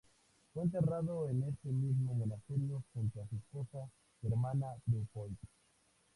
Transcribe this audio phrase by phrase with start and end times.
[0.51, 3.87] Fue enterrado en este mismo monasterio junto a su esposa
[4.23, 5.37] Germana de Foix.